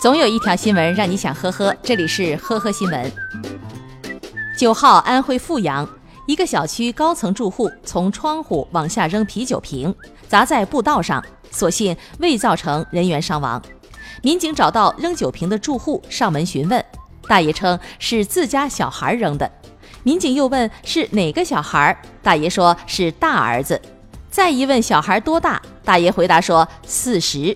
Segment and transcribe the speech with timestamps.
[0.00, 3.12] 总有一条新闻让你想呵呵，这里是呵呵新闻。
[4.56, 5.86] 九号，安徽阜阳
[6.26, 9.94] 一个小区高层住户从窗户往下扔啤酒瓶，
[10.26, 13.62] 砸在步道上，所幸未造成人员伤亡。
[14.22, 16.82] 民警找到扔酒瓶的住户，上门询问，
[17.28, 19.50] 大爷称是自家小孩扔的。
[20.02, 23.78] 民警又问是哪个小孩，大爷说是大儿子。
[24.30, 27.54] 再一问小孩多大，大爷回答说四十。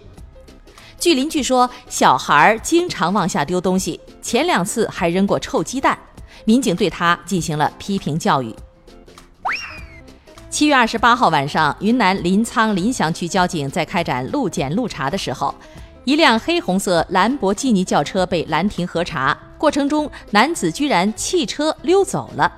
[0.99, 5.99] 据邻居说，小孩经常往下丢东西，前两次还扔过臭鸡蛋。
[6.45, 8.55] 民警对他进行了批评教育。
[10.51, 15.55] 七月二十八号晚上，云南临沧临翔区交警在开展路检路查的时候，
[16.05, 22.51] 一辆黑红色兰博基尼轿车被拦停核查，过程中男子居然弃车溜走了。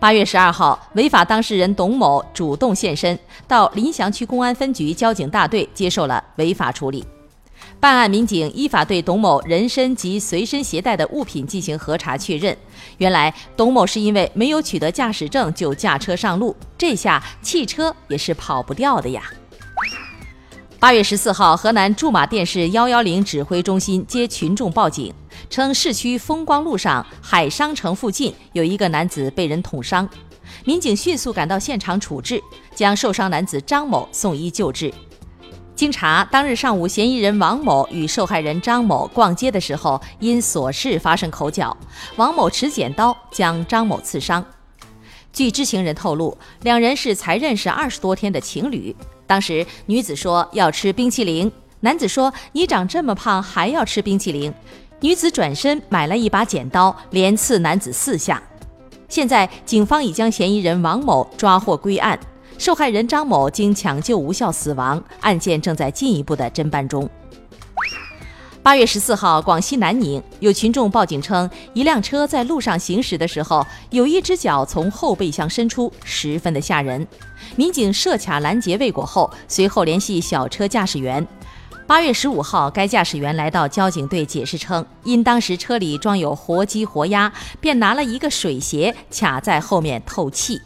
[0.00, 7.04] 八月十二号，违法当事人董某主动现身，到临翔区公安分局交警大队接受了违法处理。
[7.80, 12.56] 办案民警依法对董某人身及随身携带的物品进行核查确认。
[12.96, 19.22] 原来，董某是因为没有取得驾驶证就驾车上路，这下汽车也是跑不掉的呀。
[20.80, 25.14] 八月十四号，河南驻马店市幺幺零指挥中心接群众报警，
[25.48, 30.08] 称市区风光路上海商城附近有一个男子被人捅伤。
[30.64, 32.42] 民警迅速赶到现场处置，
[32.74, 34.92] 将受伤男子张某送医救治。
[35.78, 41.76] 经查，当日上午，嫌疑人王某与受害人张某逛街的时候，因琐事发生口角，
[42.16, 44.44] 王某持剪刀将张某刺伤。
[45.32, 48.92] 据知情人透露，两人是才认识二十多天的情侣。
[49.24, 51.48] 当时女子说要吃冰淇淋，
[51.78, 54.52] 男子说你长这么胖还要吃冰淇淋。
[54.98, 58.42] 女子转身买了一把剪刀，连刺男子四下。
[59.08, 62.18] 现在警方已将嫌疑人王某抓获归案。
[62.58, 67.08] 受害人张某经抢救无效死亡，案件正在进一步的侦办中。
[68.64, 77.06] 八月十四号，广西南宁有群众报警称，一辆车在路上行驶的时候，有一只脚从后备箱伸出，十分的吓人。
[77.54, 81.24] 民警设卡拦截未果后，随后联系小车驾驶员。
[81.86, 90.60] 八月十五号，该驾驶员来到交警队解释称，因当时车里装有活鸡活鸭，便拿了一个水鞋卡在后面透气。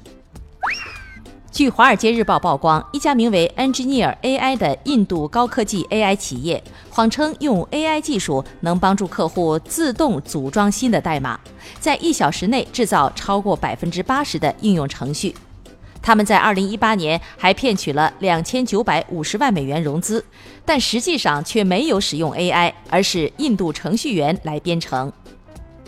[1.52, 11.38] 据《华尔街日报》曝光，一家名为 Engineer AI 的印度高科技 AI 企业，谎称用 AI 技术能帮助客户自动组装新的代码，
[11.78, 15.34] 在一小时内制造超过百分之八十的应用程序。
[16.00, 20.24] 他们在二零一八年还骗取了两千九百五十万美元融资，
[20.64, 25.12] 但实际上却没有使用 AI，而是印度程序员来编程。